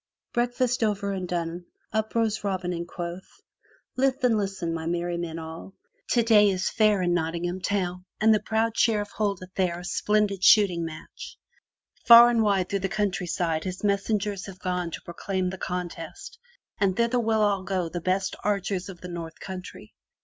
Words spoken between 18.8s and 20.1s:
of the North Country.